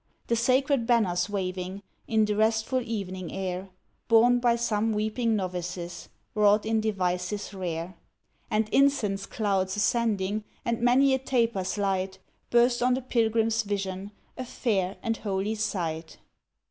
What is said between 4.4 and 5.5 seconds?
some weeping